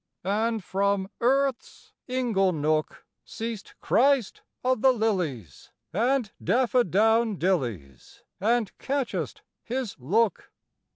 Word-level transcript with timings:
And 0.23 0.63
from 0.63 1.09
earth's 1.19 1.93
inglenook 2.09 3.05
Seest 3.23 3.75
Christ 3.81 4.41
of 4.63 4.81
the 4.81 4.91
lilies 4.91 5.69
And 5.93 6.31
daffadowndillies, 6.43 8.23
And 8.39 8.75
catchest 8.79 9.43
His 9.61 9.95
look. 9.99 10.51